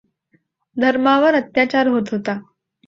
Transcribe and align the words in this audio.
धर्मावर 0.77 1.33
अत्याचार 1.33 1.87
होत 1.87 2.11
होता. 2.11 2.39